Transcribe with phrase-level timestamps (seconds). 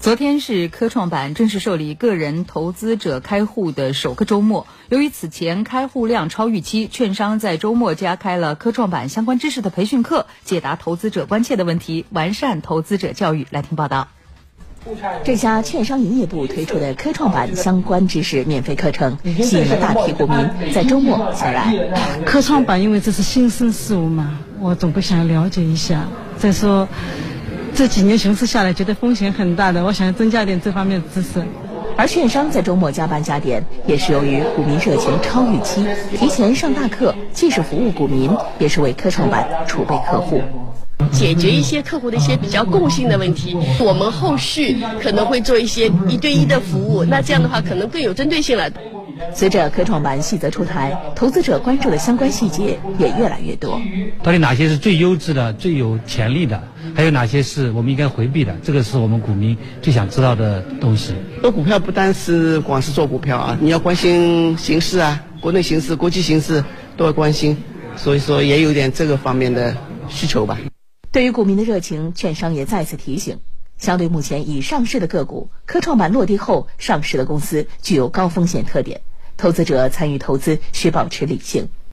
[0.00, 4.66] 昨天是科创板正式受理个人投资者开户的首个周末。
[4.88, 13.46] 由于此前开户量超预期，券商在周末加开了科创板相关知识的培训课，解答投资者关切的问题，完善投资者教育。
[13.50, 14.08] 来听报道。
[15.22, 21.74] 这家券商营业部推出的科创板相关知识免费课程，吸引了大批股民在周末前来。
[22.24, 26.08] 科创板因为这是新生事物嘛，我总归想了解一下。
[26.38, 26.88] 再说。
[27.80, 31.42] 这几年熊市下来，觉得风险很大的，我想增加点这方面的知识。
[31.96, 35.82] 而券商在周末加班加点，也是由于股民热情超预期，
[36.14, 40.42] 提前上大课，既是服务股民，也是为科创板储备客户，
[41.10, 43.56] 解决一些客户的一些比较共性的问题。
[43.78, 48.70] 我们后续可能会做一些一对一的服务，那这样的话可能更有针对性了。
[49.34, 53.80] 随着科创板细则出台，投资者关注的相关细节也越来越多。
[54.22, 56.62] 到底哪些是最优质的、最有潜力的？
[56.94, 58.54] 还有哪些是我们应该回避的？
[58.62, 61.14] 这个是我们股民最想知道的东西。
[61.40, 66.64] 做股票不单是光是做股票啊，你要关心形势啊，国内形势、国际形势
[66.96, 67.56] 都要关心，
[67.96, 69.76] 所以说也有点这个方面的
[70.08, 70.58] 需求吧。
[71.12, 73.38] 对于股民的热情，券商也再次提醒。
[73.76, 79.00] 相对目前已上市的个股，科创板落地后上市的公司具有高风险特点，
[79.40, 81.66] 投资者参与投资需保持理性。